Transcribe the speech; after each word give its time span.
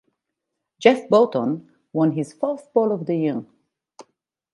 Jeff 0.79 1.07
Burton 1.09 1.69
won 1.93 2.13
his 2.13 2.33
fourth 2.33 2.73
pole 2.73 2.91
of 2.91 3.05
the 3.05 3.17
year. 3.17 3.45